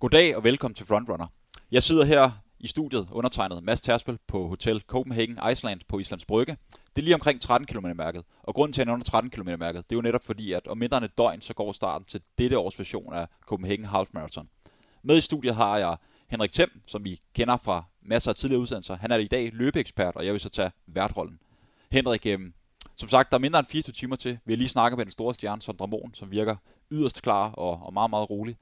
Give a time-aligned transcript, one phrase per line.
[0.00, 1.26] Goddag og velkommen til Frontrunner.
[1.70, 6.56] Jeg sidder her i studiet undertegnet Mads Terspel på Hotel Copenhagen Iceland på Islands Brygge.
[6.72, 9.90] Det er lige omkring 13 km mærket, og grunden til at under 13 km mærket,
[9.90, 12.20] det er jo netop fordi, at om mindre end et døgn, så går starten til
[12.38, 14.48] dette års version af Copenhagen Half Marathon.
[15.02, 15.96] Med i studiet har jeg
[16.28, 18.96] Henrik Thiem, som vi kender fra masser af tidligere udsendelser.
[18.96, 21.38] Han er i dag løbeekspert, og jeg vil så tage værtrollen.
[21.92, 22.52] Henrik, øhm,
[22.96, 24.38] som sagt, der er mindre end 24 timer til.
[24.44, 26.56] Vi har lige snakket med den store stjerne, Sondra Mohn, som virker
[26.90, 28.56] yderst klar og, og meget, meget rolig.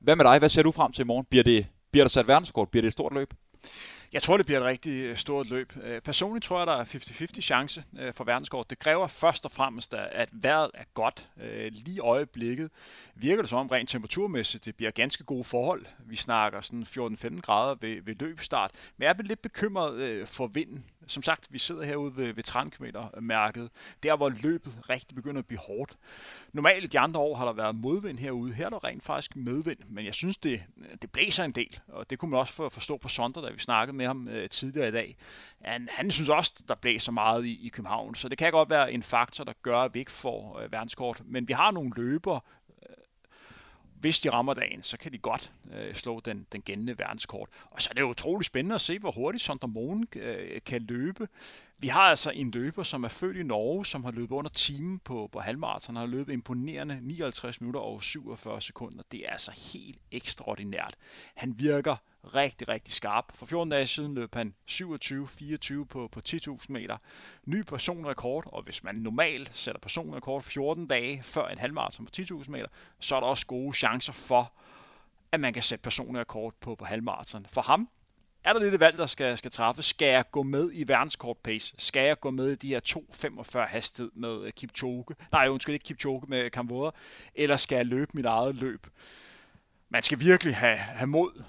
[0.00, 0.38] Hvad med dig?
[0.38, 1.26] Hvad ser du frem til i morgen?
[1.30, 2.68] Bliver det, bliver der sat verdenskort?
[2.68, 3.34] Bliver det et stort løb?
[4.12, 5.72] Jeg tror, det bliver et rigtig øh, stort løb.
[5.82, 8.70] Øh, personligt tror jeg, der er 50-50 chance øh, for verdenskort.
[8.70, 11.28] Det kræver først og fremmest, at vejret er godt.
[11.70, 12.70] Lige i øjeblikket
[13.14, 15.86] virker det som om rent temperaturmæssigt, det bliver ganske gode forhold.
[16.06, 18.70] Vi snakker sådan 14-15 grader ved, ved løbstart.
[18.96, 22.70] Men jeg er lidt bekymret for vinden som sagt, vi sidder herude ved, ved 30
[22.70, 22.84] km
[23.20, 23.70] mærket,
[24.02, 25.96] der hvor løbet rigtig begynder at blive hårdt.
[26.52, 29.78] Normalt de andre år har der været modvind herude, her er der rent faktisk medvind,
[29.88, 30.62] men jeg synes, det,
[31.02, 33.96] det blæser en del, og det kunne man også forstå på Sonder, da vi snakkede
[34.00, 35.16] med ham øh, tidligere i dag.
[35.64, 38.92] Han, han synes også, der blæser meget i, i København, så det kan godt være
[38.92, 41.22] en faktor, der gør, at vi ikke får øh, verdenskort.
[41.24, 42.96] Men vi har nogle løber, øh,
[44.00, 47.48] hvis de rammer dagen, så kan de godt øh, slå den, den gældende verdenskort.
[47.70, 51.28] Og så er det utrolig spændende at se, hvor hurtigt Sondermoen øh, kan løbe.
[51.78, 54.98] Vi har altså en løber, som er født i Norge, som har løbet under timen
[54.98, 55.96] på, på halvmarathon.
[55.96, 59.02] Han har løbet imponerende 59 minutter og 47 sekunder.
[59.12, 60.94] Det er altså helt ekstraordinært.
[61.34, 63.24] Han virker rigtig, rigtig skarp.
[63.34, 66.96] For 14 dage siden løb han 27-24 på, på 10.000 meter.
[67.44, 72.50] Ny personrekord, og hvis man normalt sætter personrekord 14 dage før en halvmarathon på 10.000
[72.50, 72.66] meter,
[73.00, 74.52] så er der også gode chancer for,
[75.32, 77.46] at man kan sætte personrekord på, på halvmarathon.
[77.46, 77.88] For ham
[78.44, 79.84] er der lidt et valg, der skal, skal træffes.
[79.84, 81.74] Skal jeg gå med i verdenskort pace?
[81.78, 85.04] Skal jeg gå med i de her 2.45 hastighed med øh, Kipchoge?
[85.32, 86.90] Nej, undskyld ikke Kipchoge med Kamvoda.
[87.34, 88.86] Eller skal jeg løbe mit eget løb?
[89.88, 91.44] Man skal virkelig have, have mod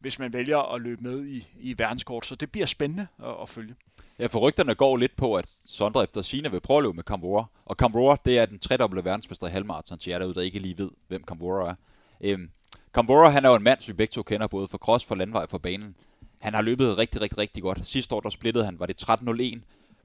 [0.00, 2.26] hvis man vælger at løbe med i, i verdenskort.
[2.26, 3.74] Så det bliver spændende at, at følge.
[4.18, 7.04] Ja, for rygterne går lidt på, at Sondre efter sine vil prøve at løbe med
[7.04, 7.44] Kambora.
[7.64, 10.78] Og Kambora, det er den tredobbelte verdensmester i halvmarathon til jer derude, der ikke lige
[10.78, 11.74] ved, hvem Kambora er.
[12.20, 12.50] Øhm,
[12.94, 15.14] Kambora, han er jo en mand, som vi begge to kender, både for cross, for
[15.14, 15.96] landvej, for banen.
[16.38, 17.86] Han har løbet rigtig, rigtig, rigtig godt.
[17.86, 19.58] Sidste år, der splittede han, var det 13.01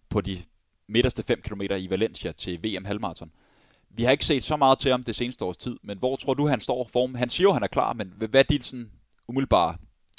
[0.09, 0.38] på de
[0.88, 3.31] midterste 5 km i Valencia til VM halvmarathon.
[3.89, 6.34] Vi har ikke set så meget til ham det seneste års tid, men hvor tror
[6.34, 7.16] du, han står form?
[7.16, 8.91] Han siger jo, han er klar, men hvad er dit sådan
[9.28, 9.75] umiddelbare,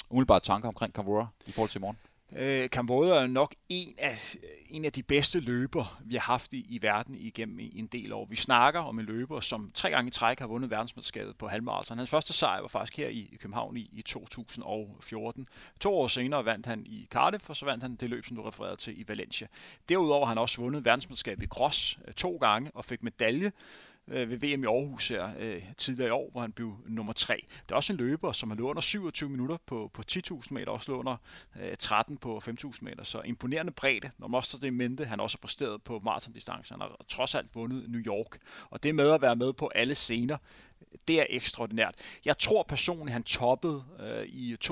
[0.09, 1.97] umiddelbare tanker omkring Kambora i forhold til i morgen?
[2.35, 4.35] Øh, Kambodja er nok en af,
[4.69, 8.25] en af de bedste løber, vi har haft i, i verden igennem en del år.
[8.25, 11.97] Vi snakker om en løber, som tre gange i træk har vundet verdensmesterskabet på halvmarathon.
[11.97, 15.47] Hans første sejr var faktisk her i, i København i, i 2014.
[15.79, 18.43] To år senere vandt han i Cardiff, og så vandt han det løb, som du
[18.43, 19.47] refererede til i Valencia.
[19.89, 23.51] Derudover har han også vundet verdensmesterskabet i cross øh, to gange og fik medalje
[24.07, 27.45] øh, ved VM i Aarhus her øh, tidligere i år, hvor han blev nummer 3.
[27.65, 30.71] Det er også en løber, som har løbet under 27 minutter på, på 10.000 meter,
[30.71, 31.17] også løbet under
[31.61, 33.03] øh, 13 på 5.000 meter.
[33.03, 36.73] Så imponerende bredde, når man også det mente, han også har præsteret på maratondistancen.
[36.73, 38.37] Han har trods alt vundet New York.
[38.69, 40.37] Og det med at være med på alle scener,
[41.07, 41.95] det er ekstraordinært.
[42.25, 44.65] Jeg tror personligt, han toppede øh, i 2017-2018.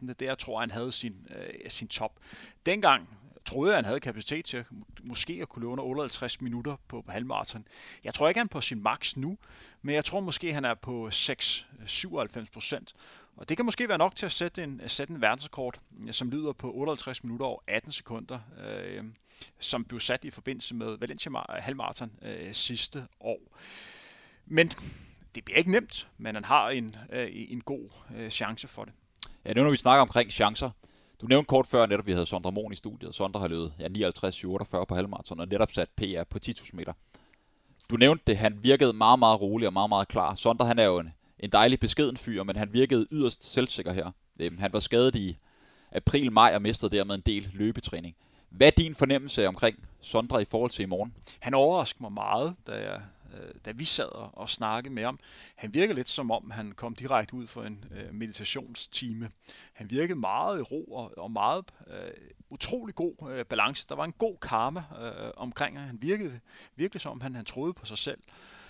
[0.00, 2.12] Det er der, jeg tror, han havde sin, øh, sin top.
[2.66, 3.17] Dengang
[3.50, 4.66] troede, han havde kapacitet til at,
[5.02, 7.66] måske at kunne løbe under 58 minutter på, på halvmarathon.
[8.04, 9.38] Jeg tror ikke, han er på sin max nu,
[9.82, 12.94] men jeg tror måske, han er på 6-97 procent.
[13.36, 16.12] Og det kan måske være nok til at sætte en, at sætte en verdensrekord, øh,
[16.12, 19.04] som lyder på 58 minutter og 18 sekunder, øh,
[19.58, 23.40] som blev sat i forbindelse med Valencia halvmarathon øh, sidste år.
[24.46, 24.72] Men
[25.34, 28.94] det bliver ikke nemt, men han har en, øh, en god øh, chance for det.
[29.44, 30.70] Ja, nu når vi snakker omkring chancer,
[31.20, 33.14] du nævnte kort før netop, at vi havde Sondre Mon i studiet.
[33.14, 36.92] Sondre har løbet ja, 59 48 på halvmarathon og netop sat PR på 10.000 meter.
[37.90, 40.34] Du nævnte det, han virkede meget, meget rolig og meget, meget klar.
[40.34, 44.10] Sondre han er jo en, en dejlig beskeden fyr, men han virkede yderst selvsikker her.
[44.40, 45.38] Øhm, han var skadet i
[45.92, 48.16] april, maj og mistede dermed en del løbetræning.
[48.50, 51.14] Hvad er din fornemmelse omkring Sondre i forhold til i morgen?
[51.40, 53.00] Han overraskede mig meget, da jeg
[53.34, 55.18] øh, da vi sad og, og snakkede med ham.
[55.56, 59.30] Han virker lidt som om, han kom direkte ud for en øh, meditationstime.
[59.72, 62.10] Han virkede meget i ro og, og meget øh,
[62.50, 63.86] utrolig god øh, balance.
[63.88, 65.86] Der var en god karma øh, omkring ham.
[65.86, 66.40] Han virkede
[66.76, 68.18] virkelig som om, han, han troede på sig selv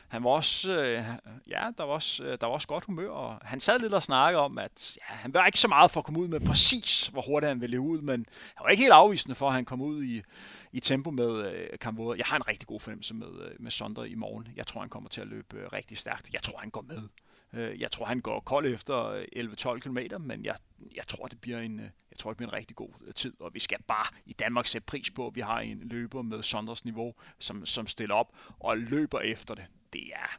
[0.09, 1.05] han var også, øh,
[1.47, 4.03] ja, der var også, øh, der var også godt humør, og han sad lidt og
[4.03, 7.07] snakkede om, at ja, han var ikke så meget for at komme ud med præcis,
[7.07, 9.81] hvor hurtigt han ville ud, men han var ikke helt afvisende for, at han kom
[9.81, 10.23] ud i,
[10.73, 12.19] i tempo med øh, Kamvoda.
[12.19, 14.49] Jeg har en rigtig god fornemmelse med, øh, med Sondre i morgen.
[14.57, 16.31] Jeg tror, han kommer til at løbe øh, rigtig stærkt.
[16.33, 17.03] Jeg tror, han går med.
[17.53, 20.57] Øh, jeg tror, han går kold efter øh, 11-12 km, men jeg,
[20.97, 23.41] jeg tror, det bliver en, øh, jeg tror, det bliver en rigtig god øh, tid,
[23.41, 26.43] og vi skal bare i Danmark sætte pris på, at vi har en løber med
[26.43, 29.67] Sondres niveau, som, som stiller op og løber efter det.
[29.93, 30.39] Det er,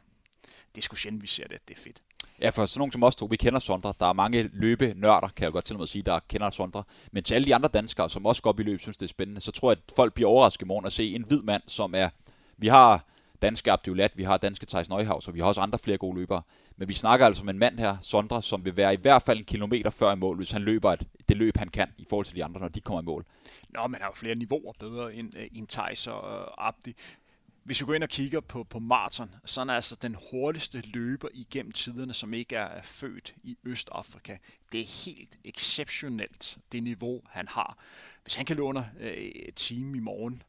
[0.74, 1.68] det er sgu sjældent, vi ser det.
[1.68, 2.02] Det er fedt.
[2.40, 3.94] Ja, for sådan nogen som os to, vi kender Sondre.
[4.00, 6.84] Der er mange løbe nørder, kan jeg godt til at sige, der kender Sondre.
[7.12, 9.08] Men til alle de andre danskere, som også går op i løb, synes det er
[9.08, 11.62] spændende, så tror jeg, at folk bliver overrasket i morgen at se en hvid mand,
[11.66, 12.08] som er...
[12.56, 13.04] Vi har
[13.42, 16.42] danske Abdiolat, vi har danske Thijs Neuhaus, og vi har også andre flere gode løbere.
[16.76, 19.38] Men vi snakker altså om en mand her, Sondre, som vil være i hvert fald
[19.38, 22.26] en kilometer før i mål, hvis han løber et, det løb, han kan i forhold
[22.26, 23.26] til de andre, når de kommer i mål.
[23.68, 26.94] Nå, men han har jo flere niveauer bedre end, uh, end Thijs og uh, Abdi.
[27.64, 30.80] Hvis vi går ind og kigger på, på maraton, så er han altså den hurtigste
[30.80, 34.36] løber igennem tiderne, som ikke er født i Østafrika.
[34.72, 37.78] Det er helt exceptionelt, det niveau, han har.
[38.22, 40.42] Hvis han kan løbe under øh, time i morgen,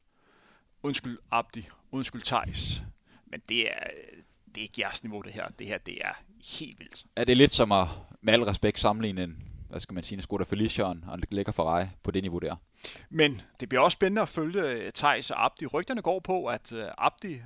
[0.84, 2.84] undskyld Abdi, undskyld Thijs,
[3.26, 4.24] men det er, øh,
[4.56, 5.50] det er ikke jeres niveau, det her.
[5.50, 6.24] Det her, det er
[6.60, 7.06] helt vildt.
[7.16, 7.88] Er det lidt som at,
[8.22, 11.52] med al respekt, sammenligne en, hvad skal man sige, en Skoda Felicia og en lækker
[11.52, 12.56] Ferrari på det niveau der?
[13.10, 15.66] Men det bliver også spændende at følge øh, Thijs og Abdi.
[15.66, 17.42] Rygterne går på, at øh, Abdi øh,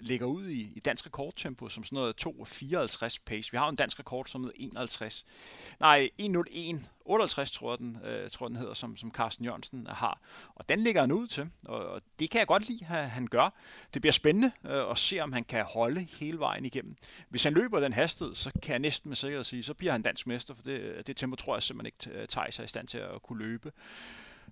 [0.00, 3.50] ligger ud i, i dansk rekordtempo som sådan noget 2.54 pace.
[3.50, 5.24] Vi har en dansk rekord som 51.
[5.80, 6.76] Nej, 1.01.
[7.06, 10.20] 58, tror jeg, den, øh, tror den hedder, som, som Carsten Jørgensen øh, har.
[10.54, 13.26] Og den ligger han ud til, og, og det kan jeg godt lide, at han
[13.26, 13.54] gør.
[13.94, 16.96] Det bliver spændende øh, at se, om han kan holde hele vejen igennem.
[17.28, 20.02] Hvis han løber den hastighed, så kan jeg næsten med sikkerhed sige, så bliver han
[20.02, 22.98] dansk mester, for det, det tempo tror jeg simpelthen ikke tager sig i stand til
[22.98, 23.72] at kunne løbe.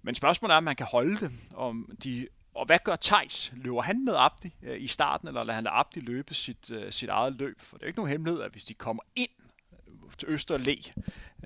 [0.04, 1.32] Men spørgsmålet er, om man kan holde det.
[1.54, 3.52] Om de, og hvad gør Tejs?
[3.56, 6.92] Løber han med Abdi øh, i starten, eller lader han lade Abdi løbe sit, øh,
[6.92, 7.60] sit eget løb?
[7.60, 9.30] For det er ikke nogen hemmelighed, at hvis de kommer ind
[9.72, 10.76] øh, til Østerlæ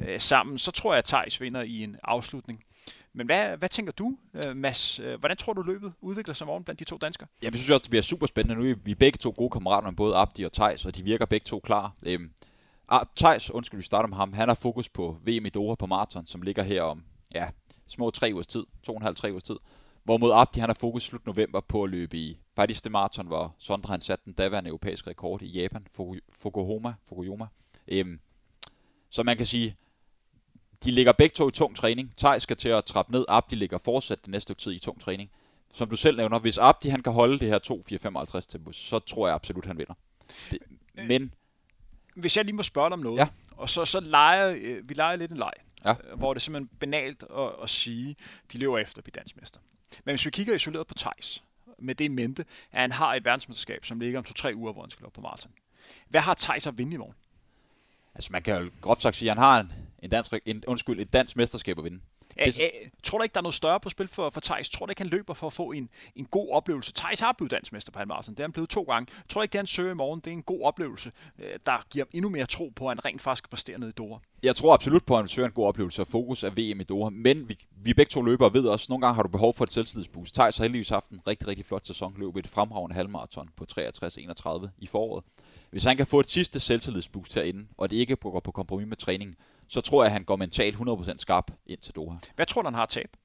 [0.00, 2.64] øh, sammen, så tror jeg, at Tejs vinder i en afslutning.
[3.12, 5.00] Men hvad, hvad tænker du, øh, Mads?
[5.00, 7.28] Øh, hvordan tror du, løbet udvikler sig morgen blandt de to danskere?
[7.43, 8.62] Jeg synes også, det bliver super spændende.
[8.62, 11.44] Nu er vi begge to gode kammerater, både Abdi og Tejs, og de virker begge
[11.44, 11.93] to klar.
[12.02, 12.31] Øhm,
[12.88, 14.32] ah, Thijs, undskyld, vi starter med ham.
[14.32, 17.49] Han har fokus på VM i Doha på maraton, som ligger her om ja,
[17.88, 19.56] små tre ugers tid, to og en halv, tre ugers tid.
[20.05, 23.55] Hvorimod Abdi han har fokus slut november på at løbe i faktisk det maraton, hvor
[23.58, 25.87] Sondre han satte den daværende europæiske rekord i Japan,
[26.31, 26.94] Fukuhoma.
[27.08, 27.46] Fukuhoma.
[27.88, 28.20] Øhm,
[29.11, 29.76] så man kan sige,
[30.85, 32.12] de ligger begge to i tung træning.
[32.17, 33.25] Tej skal til at trappe ned.
[33.29, 35.31] Abdi ligger fortsat det næste tid i tung træning.
[35.73, 37.58] Som du selv nævner, hvis Abdi han kan holde det her
[38.38, 39.94] 2-4-55 tempo, så tror jeg absolut, han vinder.
[40.50, 40.58] Det,
[40.94, 41.34] men...
[42.14, 43.29] Hvis jeg lige må spørge dig om noget, ja.
[43.50, 45.52] og så, så leger, øh, vi leger lidt en leg
[45.85, 45.95] ja.
[46.05, 48.17] Øh, hvor det er simpelthen banalt at, at sige,
[48.53, 49.61] de lever efter at blive dansmester.
[50.05, 51.43] Men hvis vi kigger isoleret på Thijs,
[51.79, 54.83] med det i mente, at han har et verdensmesterskab, som ligger om to-tre uger, hvor
[54.83, 55.53] han skal løbe på maraton.
[56.09, 57.15] Hvad har Thijs at vinde i morgen?
[58.15, 59.73] Altså man kan jo groft sagt sige, at han har en,
[60.03, 62.01] en dansk, en, undskyld, et dansk mesterskab at vinde.
[62.39, 62.69] Æ, æ,
[63.03, 64.71] tror du ikke, der er noget større på spil for, for Thijs?
[64.71, 66.93] Tror du ikke, han løber for at få en, en god oplevelse?
[66.93, 68.35] Thijs har blevet dansmester på halvmarathon.
[68.35, 69.13] Det er han blevet to gange.
[69.29, 71.87] Tror du ikke, det han søger i morgen, det er en god oplevelse, øh, der
[71.91, 74.19] giver ham endnu mere tro på, at han rent faktisk præsterer ned i Doha?
[74.43, 76.85] Jeg tror absolut på, at han søger en god oplevelse, og fokus er VM i
[76.85, 77.11] Doha.
[77.11, 79.64] Men vi, vi begge to løbere ved også, at nogle gange har du behov for
[79.64, 80.35] et selvtillidsboost.
[80.35, 82.14] Thijs har heldigvis haft en rigtig, rigtig flot sæson.
[82.19, 85.25] Løb et fremragende halvmarathon på 63-31 i foråret.
[85.70, 88.96] Hvis han kan få et sidste selvtillidsboost herinde, og det ikke går på kompromis med
[88.96, 89.37] træningen,
[89.69, 92.19] så tror jeg, at han går mentalt 100% skarp ind til Doha.
[92.37, 93.17] Hvad tror du, han har tab?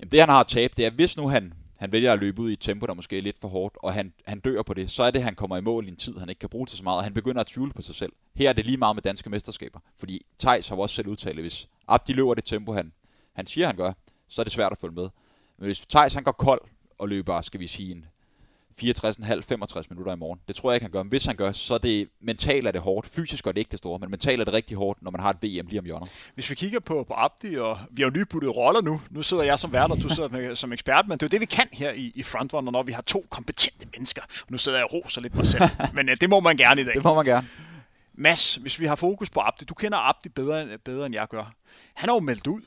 [0.00, 2.50] Jamen, det han har tab, det er, hvis nu han, han vælger at løbe ud
[2.50, 4.90] i et tempo, der måske er lidt for hårdt, og han, han dør på det,
[4.90, 6.66] så er det, at han kommer i mål i en tid, han ikke kan bruge
[6.66, 8.12] til så meget, og han begynder at tvivle på sig selv.
[8.34, 11.68] Her er det lige meget med danske mesterskaber, fordi Tejs har også selv udtalt, hvis
[11.88, 12.92] Abdi løber det tempo, han,
[13.32, 13.92] han siger, han gør,
[14.28, 15.08] så er det svært at følge med.
[15.58, 16.60] Men hvis Tejs han går kold
[16.98, 18.04] og løber, skal vi sige, en
[18.82, 20.40] 64,5-65 minutter i morgen.
[20.48, 21.02] Det tror jeg ikke, han gør.
[21.02, 23.06] Men hvis han gør, så er det mentalt er det hårdt.
[23.06, 25.30] Fysisk er det ikke det store, men mentalt er det rigtig hårdt, når man har
[25.30, 26.30] et VM lige om hjørnet.
[26.34, 29.00] Hvis vi kigger på, på Abdi, og vi har jo nyputtet roller nu.
[29.10, 31.30] Nu sidder jeg som vært, og du sidder med, som ekspert, men det er jo
[31.30, 34.22] det, vi kan her i, i Frontrunner, når vi har to kompetente mennesker.
[34.48, 35.62] Nu sidder jeg og roser lidt mig selv,
[35.94, 36.94] men uh, det må man gerne i dag.
[36.94, 37.46] Det må man gerne.
[38.14, 41.52] Mads, hvis vi har fokus på Abdi, du kender Abdi bedre, bedre end jeg gør.
[41.94, 42.60] Han har jo meldt ud,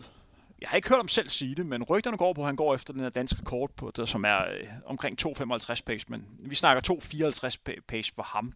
[0.63, 2.75] jeg har ikke hørt ham selv sige det, men rygterne går på, at han går
[2.75, 6.55] efter den her danske rekord, på, der, som er øh, omkring 2,55 pace, men vi
[6.55, 8.53] snakker 2,54 pace for ham.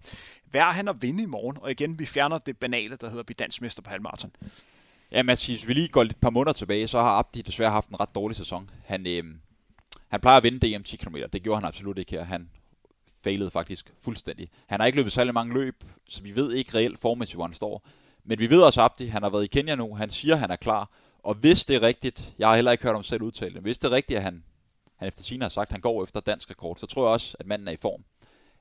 [0.51, 1.57] Hvad er han at vinde i morgen?
[1.61, 4.31] Og igen, vi fjerner det banale, der hedder at blive dansmester på halvmarathon.
[5.11, 7.89] Ja, Mads, hvis vi lige går et par måneder tilbage, så har Abdi desværre haft
[7.89, 8.69] en ret dårlig sæson.
[8.85, 9.23] Han, øh,
[10.07, 11.15] han plejer at vinde DM 10 km.
[11.33, 12.23] Det gjorde han absolut ikke her.
[12.23, 12.49] Han
[13.23, 14.49] failede faktisk fuldstændig.
[14.67, 17.53] Han har ikke løbet særlig mange løb, så vi ved ikke reelt formæssigt, hvor han
[17.53, 17.87] står.
[18.23, 19.95] Men vi ved også, at Abdi, han har været i Kenya nu.
[19.95, 20.89] Han siger, at han er klar.
[21.27, 23.79] Og hvis det er rigtigt, jeg har heller ikke hørt om selv udtale det, hvis
[23.79, 24.43] det er rigtigt, at han,
[24.95, 27.37] han efter sine har sagt, at han går efter dansk rekord, så tror jeg også,
[27.39, 28.03] at manden er i form.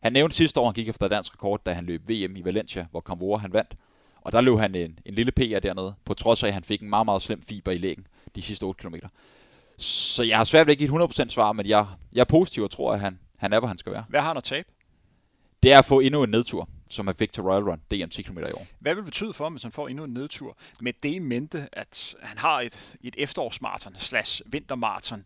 [0.02, 2.44] Han nævnte sidste år, at han gik efter dansk rekord, da han løb VM i
[2.44, 3.76] Valencia, hvor Camvora han vandt.
[4.20, 6.82] Og der løb han en, en lille PR dernede, på trods af, at han fik
[6.82, 8.94] en meget, meget slem fiber i lægen de sidste 8 km.
[9.78, 12.62] Så jeg har svært ved at give et 100% svar, men jeg, jeg er positiv
[12.62, 14.04] og tror, at han, han er, hvor han skal være.
[14.08, 14.68] Hvad har han at tabe?
[15.62, 18.38] Det er at få endnu en nedtur som er Victor Royal Run, DM 10 km
[18.38, 18.66] i år.
[18.78, 20.56] Hvad vil det betyde for ham, hvis han får endnu en nedtur?
[20.80, 25.24] Med det i mente, at han har et, et efterårsmarathon slash vintermarathon.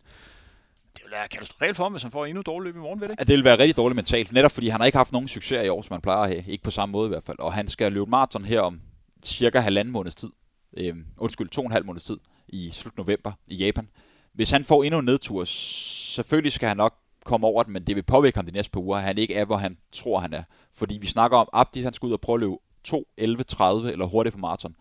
[0.95, 3.07] Det vil være katastrofalt for ham, hvis han får endnu dårligt løb i morgen, ved
[3.07, 3.27] det ikke?
[3.27, 5.69] Det vil være rigtig dårligt mentalt, netop fordi han har ikke haft nogen succes i
[5.69, 6.43] år, som man plejer at have.
[6.47, 7.39] Ikke på samme måde i hvert fald.
[7.39, 8.81] Og han skal løbe maraton her om
[9.23, 10.29] cirka halvanden måneds tid.
[10.77, 13.89] Øhm, undskyld, to og en halv måneds tid i slut november i Japan.
[14.33, 17.95] Hvis han får endnu en nedtur, selvfølgelig skal han nok komme over den, men det
[17.95, 20.43] vil påvirke ham de næste par uger, han ikke er, hvor han tror, han er.
[20.73, 23.91] Fordi vi snakker om, Abdi han skal ud og prøve at løbe 2, 11, 30
[23.91, 24.75] eller hurtigt på maraton.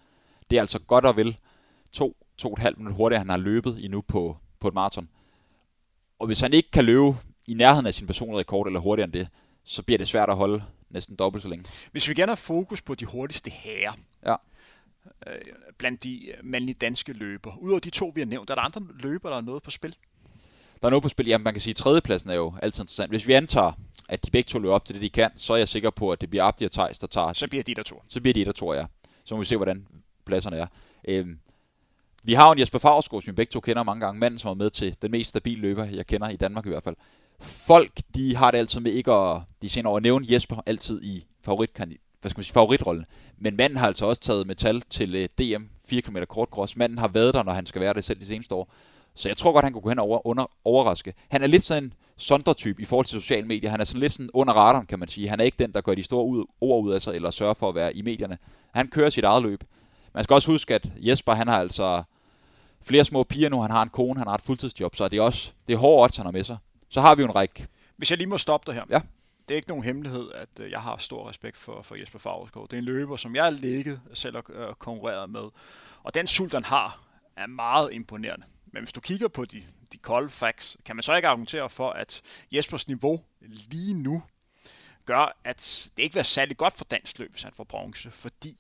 [0.50, 1.38] Det er altså godt og vel
[1.92, 5.09] 2, 2,5 minutter hurtigere, han har løbet endnu på, på et maraton.
[6.18, 7.16] Og hvis han ikke kan løbe
[7.47, 9.28] i nærheden af sin personlige rekord eller hurtigere end det,
[9.64, 11.64] så bliver det svært at holde næsten dobbelt så længe.
[11.92, 13.92] Hvis vi gerne har fokus på de hurtigste herrer,
[14.26, 14.35] ja.
[15.26, 15.40] øh,
[15.78, 19.28] blandt de mandlige danske løber, udover de to, vi har nævnt, er der andre løber,
[19.28, 19.97] der er noget på spil?
[20.80, 21.26] Der er noget på spil.
[21.26, 23.10] Jamen, man kan sige, at tredjepladsen er jo altid interessant.
[23.10, 23.72] Hvis vi antager,
[24.08, 26.10] at de begge to løber op til det, de kan, så er jeg sikker på,
[26.10, 27.32] at det bliver Abdi og Thijs, der tager...
[27.32, 28.02] Så bliver de der to.
[28.08, 28.84] Så bliver de der to, ja.
[29.25, 29.87] Så må vi se, hvordan
[30.26, 30.66] pladserne er.
[31.08, 31.38] Øhm,
[32.22, 34.20] vi har jo en Jesper Favsgaard, som vi begge to kender mange gange.
[34.20, 36.82] Manden, som er med til den mest stabile løber, jeg kender i Danmark i hvert
[36.82, 36.96] fald.
[37.40, 39.42] Folk, de har det altid med ikke at...
[39.62, 41.70] De ser over at nævne Jesper altid i favorit,
[42.20, 43.04] hvad skal man sige, favoritrollen.
[43.38, 46.76] Men manden har altså også taget metal til DM 4 km kortcross.
[46.76, 48.72] Manden har været der, når han skal være det selv de seneste år.
[49.14, 51.14] Så jeg tror godt, han kunne gå hen og over, under, overraske.
[51.29, 53.71] Han er lidt sådan en sondretype i forhold til sociale medier.
[53.71, 55.29] Han er sådan lidt sådan under radaren, kan man sige.
[55.29, 57.55] Han er ikke den, der gør de store ud, ord ud af sig, eller sørger
[57.55, 58.38] for at være i medierne.
[58.75, 59.64] Han kører sit eget løb.
[60.14, 62.02] Man skal også huske, at Jesper, han har altså
[62.83, 63.61] flere små piger nu.
[63.61, 66.05] Han har en kone, han har et fuldtidsjob, så det er også det er hårdt,
[66.05, 66.57] odds, han har med sig.
[66.88, 67.67] Så har vi jo en række.
[67.97, 68.85] Hvis jeg lige må stoppe dig her.
[68.90, 69.00] Ja.
[69.49, 72.69] Det er ikke nogen hemmelighed, at øh, jeg har stor respekt for, for Jesper Favsgaard.
[72.69, 75.43] Det er en løber, som jeg har ligget selv og øh, konkurreret med.
[76.02, 77.00] Og den sult, han har,
[77.37, 78.47] er meget imponerende.
[78.72, 79.62] Men hvis du kigger på de,
[79.92, 82.22] de kolde facts, kan man så ikke argumentere for, at
[82.52, 83.20] Jespers niveau
[83.70, 84.22] lige nu
[85.06, 88.10] gør, at det ikke vil være særlig godt for dansk løb, hvis han får bronze,
[88.10, 88.56] fordi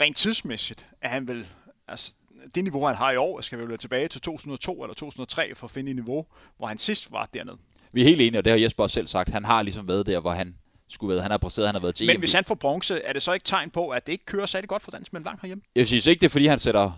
[0.00, 1.46] rent tidsmæssigt er han vel,
[1.88, 2.12] altså
[2.54, 5.66] det niveau, han har i år, skal vi jo tilbage til 2002 eller 2003 for
[5.66, 6.26] at finde et niveau,
[6.56, 7.56] hvor han sidst var dernede.
[7.92, 9.30] Vi er helt enige, og det har Jesper også selv sagt.
[9.30, 10.56] Han har ligesom været der, hvor han
[10.88, 11.22] skulle være.
[11.22, 12.20] Han har præsteret, han har været til Men EM.
[12.20, 14.68] hvis han får bronze, er det så ikke tegn på, at det ikke kører særlig
[14.68, 15.62] godt for dansk men langt herhjemme?
[15.76, 16.92] Jeg synes ikke, det er fordi, han sætter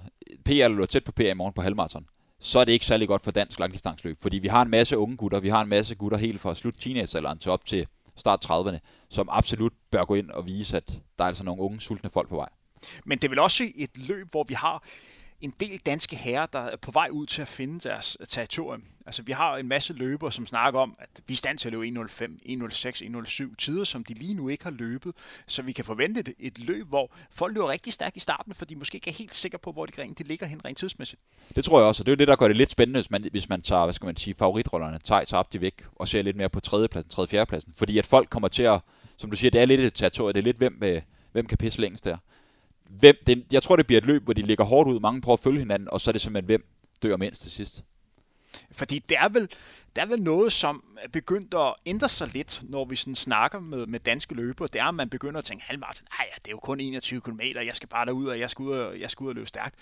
[0.44, 2.06] PR eller tæt på PR i morgen på halvmarathon
[2.44, 5.16] så er det ikke særlig godt for dansk langdistansløb, fordi vi har en masse unge
[5.16, 8.78] gutter, vi har en masse gutter helt fra slut teenagealderen til op til start 30'erne,
[9.10, 10.86] som absolut bør gå ind og vise, at
[11.18, 12.48] der er altså nogle unge, sultne folk på vej.
[13.04, 14.84] Men det er vel også et løb, hvor vi har
[15.42, 18.82] en del danske herrer, der er på vej ud til at finde deres territorium.
[19.06, 21.72] Altså, vi har en masse løber, som snakker om, at vi er stand til at
[21.72, 25.14] løbe 1.05, 1.06, 1.07 tider, som de lige nu ikke har løbet.
[25.46, 28.64] Så vi kan forvente et, et løb, hvor folk løber rigtig stærkt i starten, for
[28.64, 31.22] de måske ikke er helt sikre på, hvor de, de ligger hen rent tidsmæssigt.
[31.56, 33.10] Det tror jeg også, og det er jo det, der gør det lidt spændende, hvis
[33.10, 36.08] man, hvis man tager, hvad skal man sige, favoritrollerne, tager sig op de væk, og
[36.08, 37.72] ser lidt mere på tredjepladsen, tredje, fjerdepladsen.
[37.76, 38.80] Fordi at folk kommer til at,
[39.16, 41.58] som du siger, det er lidt et territorium, det er lidt, hvem, øh, hvem kan
[41.58, 42.16] pisse længst der
[43.00, 45.36] hvem, det, jeg tror, det bliver et løb, hvor de ligger hårdt ud, mange prøver
[45.36, 46.64] at følge hinanden, og så er det simpelthen, hvem
[47.02, 47.84] dør mindst til sidst.
[48.72, 49.48] Fordi det er vel,
[49.96, 53.60] der er vel noget, som er begyndt at ændre sig lidt, når vi sådan snakker
[53.60, 54.68] med, med danske løbere.
[54.72, 57.40] Det er, at man begynder at tænke, halvmarathon, nej, det er jo kun 21 km,
[57.40, 59.74] jeg skal bare derud, og jeg skal ud og, jeg skal ud og løbe stærkt.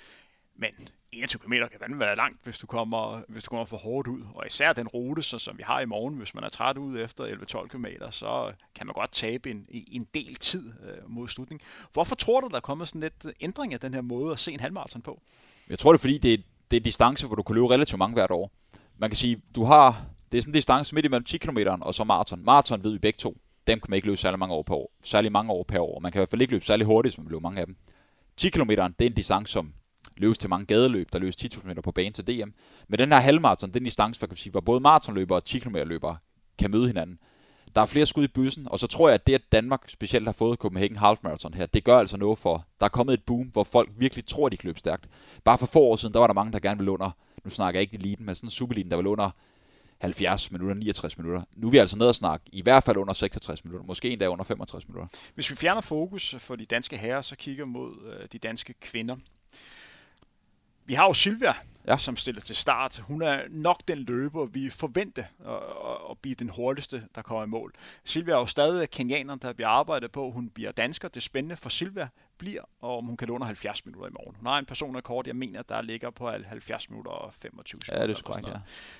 [0.60, 4.22] Men 21 km kan være langt, hvis du, kommer, hvis du kommer for hårdt ud.
[4.34, 6.98] Og især den rute, så, som vi har i morgen, hvis man er træt ud
[6.98, 11.28] efter 11-12 km, så øh, kan man godt tabe en, en del tid øh, mod
[11.28, 11.66] slutningen.
[11.92, 14.40] Hvorfor tror du, der er kommet sådan lidt øh, ændring af den her måde at
[14.40, 15.20] se en halvmarathon på?
[15.70, 16.38] Jeg tror det er, fordi det er,
[16.70, 18.50] det er distance, hvor du kan løbe relativt mange hvert år.
[18.98, 21.94] Man kan sige, du har, det er sådan en distance midt imellem 10 km og
[21.94, 22.44] så maraton.
[22.44, 23.36] Maraton ved vi begge to,
[23.66, 24.92] dem kan man ikke løbe særlig mange år på år.
[25.04, 26.00] Særlig mange år per år.
[26.00, 27.76] Man kan i hvert fald ikke løbe særlig hurtigt, som man løber mange af dem.
[28.36, 29.72] 10 km, det er en distance, som
[30.20, 32.50] løbes til mange gadeløb, der løbes 10.000 meter på banen til DM.
[32.88, 35.76] Men den her halvmarathon, den distance, hvor, kan sige, hvor både maratonløbere og 10 km
[35.76, 36.16] løbere
[36.58, 37.18] kan møde hinanden.
[37.74, 40.24] Der er flere skud i bøssen, og så tror jeg, at det, at Danmark specielt
[40.26, 43.22] har fået Copenhagen Half Marathon her, det gør altså noget for, der er kommet et
[43.24, 45.08] boom, hvor folk virkelig tror, at de kan løbe stærkt.
[45.44, 47.10] Bare for få år siden, der var der mange, der gerne ville under,
[47.44, 49.30] nu snakker jeg ikke eliten, men sådan en supereliten, der ville under
[50.00, 51.42] 70 minutter, 69 minutter.
[51.56, 54.26] Nu er vi altså nede og snakke i hvert fald under 66 minutter, måske endda
[54.26, 55.08] under 65 minutter.
[55.34, 59.16] Hvis vi fjerner fokus for de danske herrer, så kigger mod øh, de danske kvinder,
[60.90, 61.54] vi har jo Silvia,
[61.86, 61.96] ja.
[61.98, 62.96] som stiller til start.
[62.96, 67.46] Hun er nok den løber, vi forventer at, at blive den hurtigste, der kommer i
[67.46, 67.72] mål.
[68.04, 70.30] Silvia er jo stadig kenianer, der bliver arbejdet på.
[70.30, 71.08] Hun bliver dansker.
[71.08, 74.36] Det spændende for Silvia bliver, om hun kan under 70 minutter i morgen.
[74.36, 78.00] Hun har en personrekord, jeg mener, der ligger på 70 minutter og 25 sekunder.
[78.00, 78.48] Ja, det er korrekt,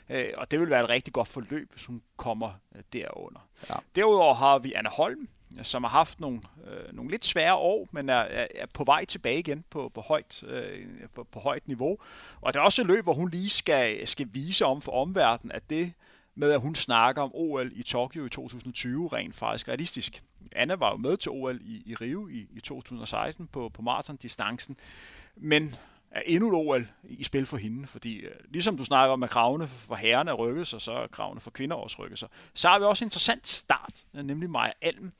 [0.08, 0.22] ja.
[0.22, 2.52] Øh, og det vil være et rigtig godt forløb, hvis hun kommer
[2.92, 3.48] derunder.
[3.70, 3.74] Ja.
[3.96, 5.28] Derudover har vi Anna Holm,
[5.58, 8.84] Øh, som har haft nogle, øh, nogle lidt svære år, men er, er, er på
[8.84, 11.98] vej tilbage igen på, på, højt, øh, på, på højt niveau.
[12.40, 15.52] Og det er også et løb, hvor hun lige skal, skal vise om for omverdenen,
[15.52, 15.92] at det
[16.34, 20.22] med, at hun snakker om OL i Tokyo i 2020, rent faktisk realistisk.
[20.52, 24.76] Anna var jo med til OL i, i Rio i, i 2016 på, på maratondistancen,
[25.36, 25.74] men
[26.10, 29.30] er endnu et OL i spil for hende, fordi øh, ligesom du snakker om, at
[29.30, 32.28] kravene for herrerne rykkes, sig, så er kravene for kvinder også rykket sig.
[32.54, 35.12] Så har vi også en interessant start, nemlig Maja Alm.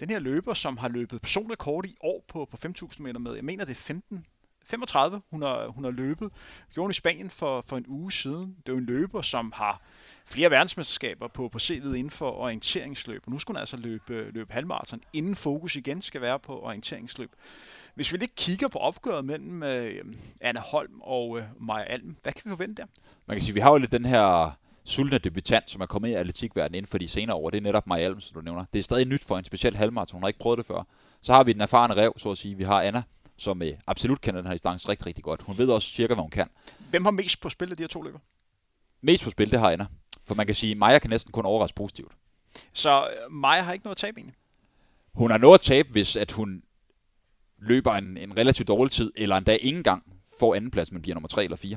[0.00, 3.44] Den her løber, som har løbet personrekord i år på, på 5.000 meter med, jeg
[3.44, 4.26] mener det er 15
[4.66, 6.30] 35, hun har, hun har løbet.
[6.74, 8.56] Gjorde i Spanien for, for en uge siden.
[8.66, 9.80] Det er jo en løber, som har
[10.26, 13.22] flere verdensmesterskaber på, på CV'et inden for orienteringsløb.
[13.26, 17.30] Og nu skulle hun altså løbe, løbe halvmarathon, inden fokus igen skal være på orienteringsløb.
[17.94, 20.04] Hvis vi lidt kigger på opgøret mellem øh,
[20.40, 22.88] Anna Holm og øh, Maja Alm, hvad kan vi forvente der?
[23.26, 26.12] Man kan sige, vi har jo lidt den her sultne debutant, som er kommet i
[26.12, 27.50] atletikverdenen inden for de senere år.
[27.50, 28.64] Det er netop Maja Alm, som du nævner.
[28.72, 30.16] Det er stadig nyt for en speciel halvmarathon.
[30.16, 30.86] Hun har ikke prøvet det før.
[31.22, 32.56] Så har vi den erfarne rev, så at sige.
[32.56, 33.02] Vi har Anna,
[33.42, 35.42] som øh, absolut kender den her distance rigtig, rigtig godt.
[35.42, 36.48] Hun ved også cirka, hvad hun kan.
[36.90, 38.18] Hvem har mest på spil af de her to løber?
[39.00, 39.86] Mest på spil, det har Anna.
[40.24, 42.12] For man kan sige, at Maja kan næsten kun overraske positivt.
[42.72, 44.36] Så øh, Maja har ikke noget at tabe egentlig?
[45.14, 46.62] Hun har noget at tabe, hvis at hun
[47.58, 51.28] løber en, en relativt dårlig tid, eller endda ingen gang får andenplads, men bliver nummer
[51.28, 51.76] 3 eller 4.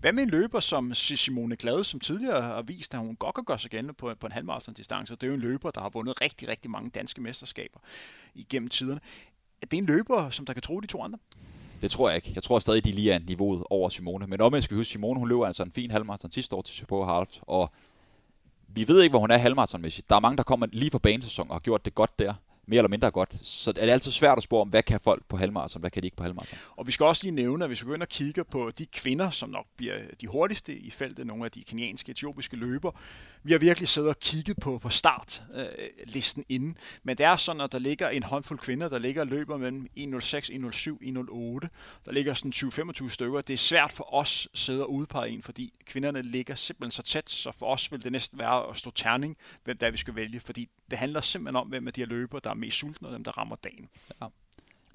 [0.00, 3.44] Hvad med en løber som Simone Glade, som tidligere har vist, at hun godt kan
[3.44, 5.14] gøre sig gældende på, på en halvmarathon distance?
[5.14, 7.78] Det er jo en løber, der har vundet rigtig, rigtig mange danske mesterskaber
[8.34, 9.00] igennem tiderne.
[9.62, 11.18] Er det en løber, som der kan tro de to andre?
[11.80, 12.32] Det tror jeg ikke.
[12.34, 14.26] Jeg tror stadig, de lige er niveauet over Simone.
[14.26, 16.74] Men omvendt skal vi huske, Simone hun løber altså en fin halvmarathon sidste år til
[16.74, 17.70] Chicago Half, og
[18.68, 20.10] vi ved ikke, hvor hun er halvmarathonmæssigt.
[20.10, 22.34] Der er mange, der kommer lige fra banesæson og har gjort det godt der
[22.66, 23.46] mere eller mindre godt.
[23.46, 26.02] Så er det altid svært at spore om, hvad kan folk på halvmarathon, hvad kan
[26.02, 26.58] de ikke på halvmarathon.
[26.76, 28.86] Og vi skal også lige nævne, at hvis vi går ind og kigger på de
[28.86, 32.90] kvinder, som nok bliver de hurtigste i feltet, nogle af de kenyanske, etiopiske løber,
[33.42, 36.76] vi har virkelig siddet og kigget på, på startlisten øh, inden.
[37.02, 39.86] Men det er sådan, at der ligger en håndfuld kvinder, der ligger og løber mellem
[39.96, 40.08] 1.06, 1.07,
[41.62, 41.68] 1.08.
[42.04, 43.40] Der ligger sådan 20-25 stykker.
[43.40, 47.02] Det er svært for os at sidde og udpege en, fordi kvinderne ligger simpelthen så
[47.02, 50.14] tæt, så for os vil det næsten være at stå terning, hvem der vi skal
[50.14, 53.14] vælge, fordi det handler simpelthen om, hvem af de her løber, der mest sultne, og
[53.14, 53.88] dem, der rammer dagen.
[54.20, 54.26] Ja.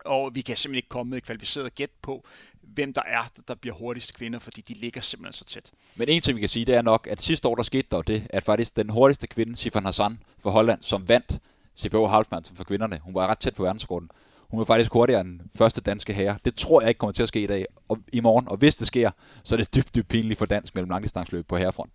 [0.06, 2.26] Og vi kan simpelthen ikke komme med et kvalificeret gæt på,
[2.62, 5.72] hvem der er, der bliver hurtigst kvinder, fordi de ligger simpelthen så tæt.
[5.96, 8.02] Men en ting, vi kan sige, det er nok, at sidste år der skete der
[8.02, 11.40] det, at faktisk den hurtigste kvinde, Sifan Hassan for Holland, som vandt
[11.78, 14.10] CBO Halfman for kvinderne, hun var ret tæt på verdensrekorden.
[14.50, 16.38] Hun var faktisk hurtigere end første danske herre.
[16.46, 18.48] Det tror jeg ikke kommer til at ske i dag og i morgen.
[18.48, 19.12] Og hvis det sker,
[19.44, 21.92] så er det dybt, dybt pinligt for dansk mellem langdistansløb på herrefront.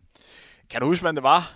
[0.70, 1.52] Kan du huske, hvad det var,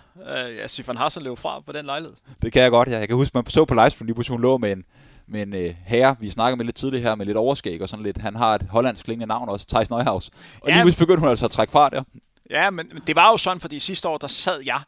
[0.61, 2.15] at Sifan Hassan løb fra på den lejlighed?
[2.41, 2.97] Det kan jeg godt, ja.
[2.97, 4.83] Jeg kan huske, man så på livestream lige pludselig, hun lå med en,
[5.27, 8.03] med en øh, herre, vi snakker med lidt tidligere her, med lidt overskæg og sådan
[8.03, 8.17] lidt.
[8.17, 10.29] Han har et hollandsk klingende navn også, Thijs Neuhaus.
[10.61, 12.03] Og ja, lige pludselig begyndte hun altså at trække fra der.
[12.49, 14.81] Ja, men, men det var jo sådan, fordi sidste år, der sad jeg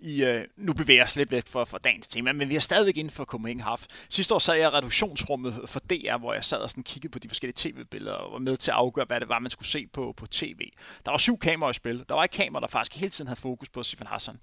[0.00, 2.60] i, øh, nu bevæger jeg os lidt væk for, for dagens tema, men vi er
[2.60, 3.84] stadigvæk inden for Copenhagen Half.
[4.08, 7.18] Sidste år sad jeg i reduktionsrummet for DR, hvor jeg sad og sådan kiggede på
[7.18, 9.86] de forskellige tv-billeder og var med til at afgøre, hvad det var, man skulle se
[9.86, 10.60] på, på tv.
[11.04, 12.04] Der var syv kameraer i spil.
[12.08, 14.34] Der var et kamera, der faktisk hele tiden havde fokus på Sifan Hassan.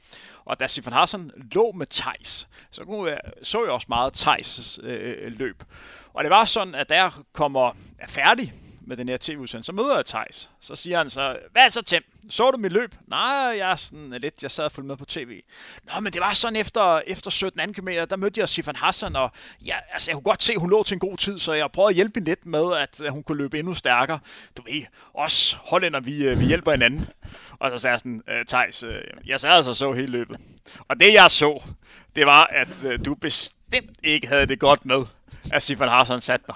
[0.45, 4.77] Og da Sifan Hassan lå med Thijs, så kunne jeg, så jeg også meget Thijs'
[4.83, 5.63] øh, øh, løb.
[6.13, 8.53] Og det var sådan, at der kommer er færdig
[8.87, 10.49] med den her tv-udsendelse, så møder jeg Thijs.
[10.61, 12.03] Så siger han så, hvad så Tim?
[12.29, 12.95] Så du mit løb?
[13.07, 13.19] Nej,
[13.57, 15.41] jeg er sådan øh, lidt, jeg sad og fulgte med på tv.
[15.83, 19.31] Nå, men det var sådan efter, efter 17 km, der mødte jeg Sifan Hassan, og
[19.65, 21.71] ja, altså, jeg kunne godt se, at hun lå til en god tid, så jeg
[21.71, 24.19] prøvede at hjælpe hende lidt med, at øh, hun kunne løbe endnu stærkere.
[24.57, 27.07] Du ved, os hollænder, vi, øh, vi hjælper hinanden.
[27.59, 28.83] Og så sagde jeg sådan, Thijs,
[29.25, 30.37] jeg sad altså så hele løbet.
[30.87, 31.63] Og det jeg så,
[32.15, 32.67] det var, at
[33.05, 35.05] du bestemt ikke havde det godt med,
[35.51, 36.55] at Sifan Hassan satte dig.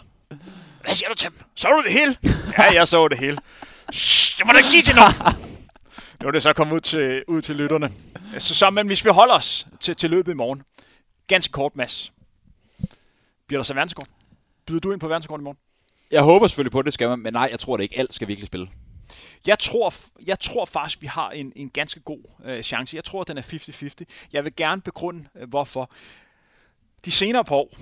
[0.84, 1.34] Hvad siger du, Tim?
[1.56, 2.16] Så du det hele?
[2.58, 3.38] ja, jeg så det hele.
[3.92, 5.14] Shh, det må du ikke sige til nogen.
[6.22, 7.92] Nu er det så kommet ud til, ud til lytterne.
[8.40, 10.64] Så, så men hvis vi holder os til, til løbet i morgen.
[11.28, 12.14] Ganske kort, Mads.
[13.48, 14.08] Bliver der så verdenskort?
[14.66, 15.58] Byder du ind på verdenskort i morgen?
[16.12, 18.00] Jeg håber selvfølgelig på det, skal man, men nej, jeg tror det ikke.
[18.00, 18.70] Alt skal virkelig spille.
[19.48, 19.94] Jeg tror,
[20.26, 22.96] jeg tror faktisk, vi har en, en ganske god øh, chance.
[22.96, 24.04] Jeg tror, den er 50-50.
[24.34, 25.92] Jeg vil gerne begrunde, øh, hvorfor.
[27.06, 27.78] De senere på år,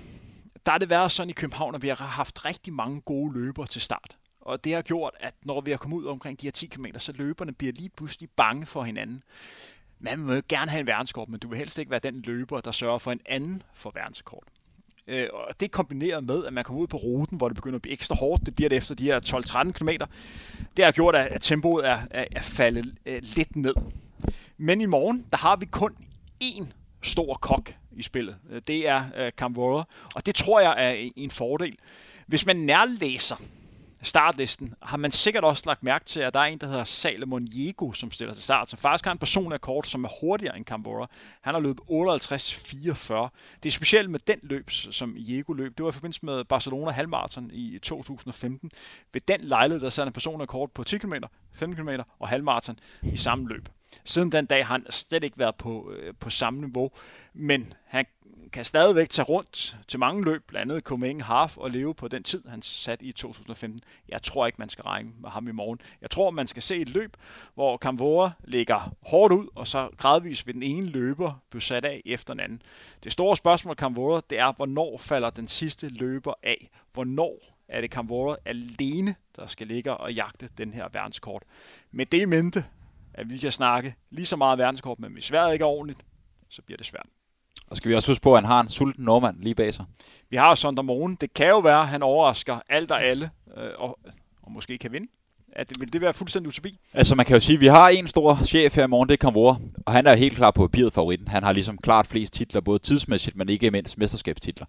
[0.66, 3.66] der er det været sådan i København, at vi har haft rigtig mange gode løber
[3.66, 4.18] til start.
[4.42, 6.86] Og det har gjort, at når vi har kommet ud omkring de her 10 km,
[6.98, 9.24] så løberne bliver lige pludselig bange for hinanden.
[10.00, 12.72] Man vil gerne have en verdenskort, men du vil helst ikke være den løber, der
[12.72, 14.44] sørger for en anden for verdenskort.
[15.08, 17.82] Øh, og det kombineret med, at man kommer ud på ruten, hvor det begynder at
[17.82, 19.20] blive ekstra hårdt, det bliver det efter de her
[19.68, 19.90] 12-13 km,
[20.78, 23.74] det har gjort, at tempoet er, er, er faldet øh, lidt ned.
[24.58, 25.96] Men i morgen, der har vi kun
[26.44, 26.66] én
[27.02, 28.38] stor kok i spillet.
[28.50, 29.84] Øh, det er øh, uh, Camvora,
[30.16, 31.78] og det tror jeg er en fordel.
[32.28, 33.36] Hvis man nærlæser
[34.02, 37.46] startlisten, har man sikkert også lagt mærke til, at der er en, der hedder Salomon
[37.46, 38.70] Diego, som stiller til start.
[38.70, 41.08] Så faktisk har en person af kort, som er hurtigere end Cambora.
[41.42, 43.30] Han har løbet 58-44.
[43.64, 45.78] Det er specielt med den løb, som Diego løb.
[45.78, 48.72] Det var i forbindelse med Barcelona halvmarathon i 2015.
[49.14, 51.14] Ved den lejlighed, der sad en person af kort på 10 km,
[51.54, 53.70] 15 km og halvmarathon i samme løb.
[54.04, 56.92] Siden den dag har han slet ikke været på, øh, på samme niveau,
[57.34, 58.06] men han
[58.54, 62.24] kan stadigvæk tage rundt til mange løb, blandt andet Coming Half, og leve på den
[62.24, 63.80] tid, han sat i 2015.
[64.10, 65.82] Jeg tror ikke, man skal regne med ham i morgen.
[66.02, 67.18] Jeg tror, man skal se et løb,
[67.54, 72.02] hvor Kamvora ligger hårdt ud, og så gradvist ved den ene løber blive sat af
[72.06, 72.62] efter den anden.
[73.04, 76.70] Det store spørgsmål, Kamvora, det er, hvornår falder den sidste løber af?
[76.94, 81.44] Hvornår er det Kamvora alene, der skal ligge og jagte den her verdenskort?
[81.92, 82.66] Med det i mente,
[83.14, 86.00] at vi kan snakke lige så meget verdenskort, men hvis vejret ikke er ordentligt,
[86.50, 87.06] så bliver det svært.
[87.68, 89.86] Og skal vi også huske på, at han har en sulten nordmand lige bag sig.
[90.30, 91.18] Vi har Sonder Mogen.
[91.22, 94.00] Det kan jo være, at han overrasker alt og alle, øh, og,
[94.42, 95.08] og måske kan vinde.
[95.52, 96.78] At, vil det være fuldstændig utopi?
[96.94, 99.14] Altså man kan jo sige, at vi har en stor chef her i morgen, det
[99.14, 101.28] er Kamvora, og han er helt klar på papiret favoritten.
[101.28, 104.66] Han har ligesom klart flest titler, både tidsmæssigt, men ikke mindst mesterskabstitler.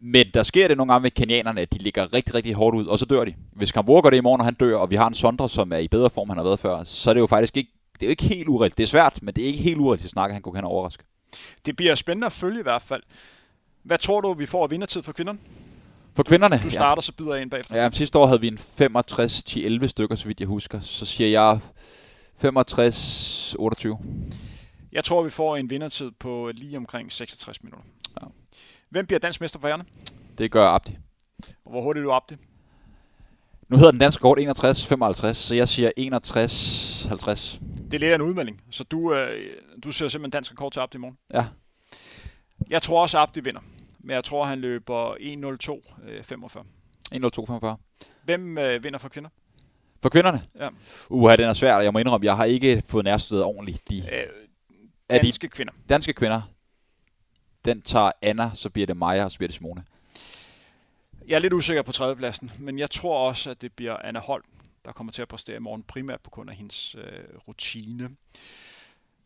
[0.00, 2.86] Men der sker det nogle gange med kenianerne, at de ligger rigtig, rigtig hårdt ud,
[2.86, 3.34] og så dør de.
[3.52, 5.72] Hvis Kamvora gør det i morgen, og han dør, og vi har en Sondre, som
[5.72, 8.02] er i bedre form, han har været før, så er det jo faktisk ikke, det
[8.02, 8.76] er jo ikke helt ureelt.
[8.76, 11.04] Det er svært, men det er ikke helt ureelt at snakke, han kunne kan overraske.
[11.66, 13.02] Det bliver spændende at følge i hvert fald.
[13.82, 15.38] Hvad tror du, vi får af vindertid for kvinderne?
[16.16, 16.60] For kvinderne?
[16.64, 17.04] Du starter, ja.
[17.04, 17.76] så byder jeg ind bagfra.
[17.76, 18.58] Ja, sidste år havde vi en
[19.82, 20.80] 65-11 stykker, så vidt jeg husker.
[20.80, 21.60] Så siger jeg
[22.44, 23.96] 65-28.
[24.92, 27.84] Jeg tror, vi får en vindertid på lige omkring 66 minutter.
[28.90, 29.86] Hvem bliver dansk mester for hjernen?
[30.38, 30.98] Det gør Abdi.
[31.64, 32.36] Og hvor hurtigt er du Abdi?
[33.68, 38.22] Nu hedder den danske kort 61-55, så jeg siger 61-50 det er lidt af en
[38.22, 38.62] udmelding.
[38.70, 41.18] Så du, øh, du ser simpelthen dansk rekord til Abdi i morgen?
[41.34, 41.46] Ja.
[42.70, 43.60] Jeg tror også, Abdi vinder.
[44.00, 46.64] Men jeg tror, han løber 1.02.45.
[47.14, 47.76] 1.02.45.
[48.24, 49.30] Hvem øh, vinder for kvinder?
[50.02, 50.42] For kvinderne?
[50.58, 50.68] Ja.
[51.10, 51.78] Uha, den er svær.
[51.78, 53.88] Jeg må indrømme, jeg har ikke fået nærstået ordentligt.
[53.90, 54.26] De, øh,
[55.10, 55.72] danske de, kvinder.
[55.88, 56.42] Danske kvinder.
[57.66, 59.84] Den tager Anna, så bliver det Maja, og så bliver det Simone.
[61.28, 64.44] Jeg er lidt usikker på tredjepladsen, men jeg tror også, at det bliver Anna Holm,
[64.84, 67.02] der kommer til at præstere i morgen, primært på grund af hendes øh,
[67.48, 68.10] rutine.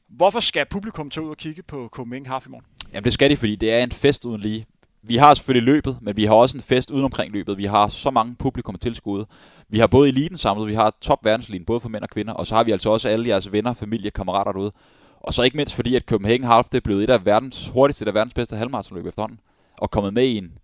[0.09, 2.66] Hvorfor skal publikum tage ud og kigge på Copenhagen Half i morgen?
[2.92, 4.66] Jamen det skal de, fordi det er en fest uden lige.
[5.03, 7.59] Vi har selvfølgelig løbet, men vi har også en fest uden omkring løbet.
[7.59, 9.26] Vi har så mange publikum tilskude.
[9.68, 12.46] Vi har både eliten samlet, vi har top verdenslinjen, både for mænd og kvinder, og
[12.46, 14.72] så har vi altså også alle jeres venner, familie, kammerater derude.
[15.20, 18.02] Og så ikke mindst fordi, at Copenhagen Half det er blevet et af verdens hurtigste,
[18.02, 19.40] et af verdens bedste halvmarathonløb efterhånden.
[19.78, 20.59] Og kommet med i en,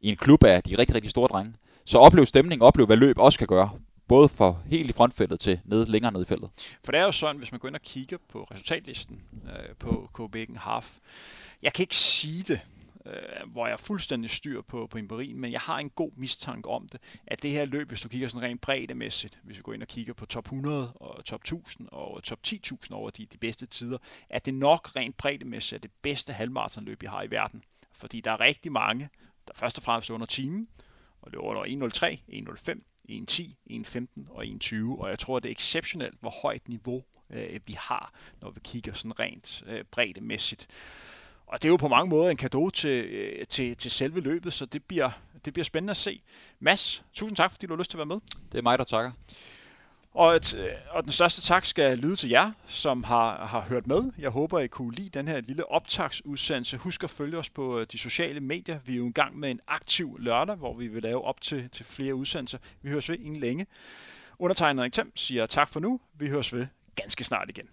[0.00, 1.54] i en klub af de rigtig, rigtig store drenge.
[1.84, 3.70] Så oplev stemningen, oplev hvad løb også kan gøre
[4.08, 6.50] både for helt i frontfeltet til ned, længere ned i feltet.
[6.84, 10.08] For det er jo sådan, hvis man går ind og kigger på resultatlisten øh, på
[10.12, 10.96] Copenhagen Half,
[11.62, 12.60] jeg kan ikke sige det,
[13.06, 16.68] øh, hvor jeg er fuldstændig styr på, på imperien, men jeg har en god mistanke
[16.68, 19.72] om det, at det her løb, hvis du kigger sådan rent breddemæssigt, hvis vi går
[19.72, 23.38] ind og kigger på top 100 og top 1000 og top 10.000 over de, de
[23.38, 23.98] bedste tider,
[24.30, 27.64] at det nok rent breddemæssigt er det bedste halvmarathonløb, jeg har i verden.
[27.92, 29.08] Fordi der er rigtig mange,
[29.48, 30.68] der først og fremmest under timen,
[31.22, 32.20] og løber under 1.03,
[32.68, 37.60] 1.05, 1.10, 1.15 og 1.20, og jeg tror, det er exceptionelt, hvor højt niveau øh,
[37.66, 40.68] vi har, når vi kigger sådan rent øh, breddemæssigt.
[41.52, 44.52] Og det er jo på mange måder en gave til, øh, til, til selve løbet,
[44.52, 45.10] så det bliver,
[45.44, 46.22] det bliver spændende at se.
[46.60, 48.20] Mads, tusind tak, fordi du har lyst til at være med.
[48.52, 49.12] Det er mig, der takker.
[50.14, 53.86] Og, et, øh, og den største tak skal lyde til jer, som har, har hørt
[53.86, 54.12] med.
[54.18, 56.76] Jeg håber, I kunne lide den her lille optagsudsendelse.
[56.76, 58.78] Husk at følge os på øh, de sociale medier.
[58.84, 61.68] Vi er jo i gang med en aktiv lørdag, hvor vi vil lave op til,
[61.72, 62.58] til flere udsendelser.
[62.82, 63.66] Vi høres ved ingen længe.
[64.38, 66.00] Undertegnet Tem siger tak for nu.
[66.14, 67.68] Vi høres ved ganske snart igen.